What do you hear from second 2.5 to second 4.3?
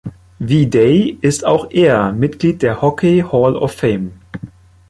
der Hockey Hall of Fame.